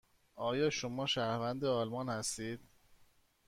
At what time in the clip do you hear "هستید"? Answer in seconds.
2.09-2.59